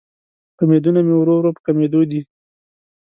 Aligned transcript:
امیدونه 0.61 0.99
مې 1.07 1.15
ورو 1.17 1.33
ورو 1.37 1.55
په 1.55 1.61
کمیدو 1.65 2.01
دې 2.11 2.21